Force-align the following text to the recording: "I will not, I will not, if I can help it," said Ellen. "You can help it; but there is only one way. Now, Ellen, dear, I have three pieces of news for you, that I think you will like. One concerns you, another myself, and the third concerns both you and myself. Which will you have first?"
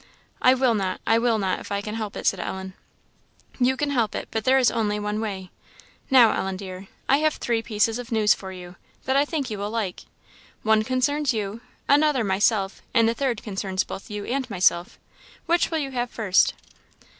"I 0.41 0.55
will 0.55 0.73
not, 0.73 0.99
I 1.05 1.19
will 1.19 1.37
not, 1.37 1.59
if 1.59 1.71
I 1.71 1.79
can 1.79 1.93
help 1.93 2.15
it," 2.15 2.25
said 2.25 2.39
Ellen. 2.39 2.73
"You 3.59 3.77
can 3.77 3.91
help 3.91 4.15
it; 4.15 4.29
but 4.31 4.45
there 4.45 4.57
is 4.57 4.71
only 4.71 4.99
one 4.99 5.21
way. 5.21 5.51
Now, 6.09 6.33
Ellen, 6.33 6.57
dear, 6.57 6.87
I 7.07 7.17
have 7.17 7.35
three 7.35 7.61
pieces 7.61 7.99
of 7.99 8.11
news 8.11 8.33
for 8.33 8.51
you, 8.51 8.77
that 9.05 9.15
I 9.15 9.25
think 9.25 9.51
you 9.51 9.59
will 9.59 9.69
like. 9.69 10.05
One 10.63 10.81
concerns 10.83 11.33
you, 11.35 11.61
another 11.87 12.23
myself, 12.23 12.81
and 12.95 13.07
the 13.07 13.13
third 13.13 13.43
concerns 13.43 13.83
both 13.83 14.09
you 14.09 14.25
and 14.25 14.49
myself. 14.49 14.97
Which 15.45 15.69
will 15.69 15.77
you 15.77 15.91
have 15.91 16.09
first?" 16.09 16.55